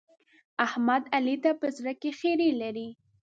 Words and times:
احمد؛ 0.65 1.03
علي 1.15 1.35
ته 1.43 1.51
په 1.59 1.67
زړه 1.77 1.93
کې 2.01 2.11
خيری 2.19 2.49
لري. 2.61 2.89